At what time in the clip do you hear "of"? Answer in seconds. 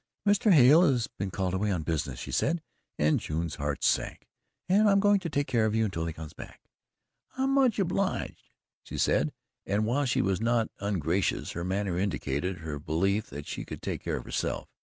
5.67-5.75, 14.17-14.25